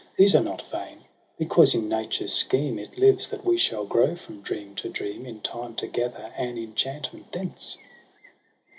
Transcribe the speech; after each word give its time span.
These 0.17 0.35
are 0.35 0.41
not 0.41 0.63
vain, 0.71 1.03
because 1.37 1.75
in 1.75 1.87
nature's 1.87 2.33
scheme 2.33 2.79
It 2.79 2.97
lives 2.97 3.27
that 3.29 3.45
we 3.45 3.55
shall 3.59 3.85
grow 3.85 4.15
from 4.15 4.41
dream 4.41 4.73
to 4.77 4.89
dream 4.89 5.27
In 5.27 5.41
time 5.41 5.75
to 5.75 5.85
gather 5.85 6.33
an 6.37 6.57
enchantment 6.57 7.31
thence. 7.31 7.77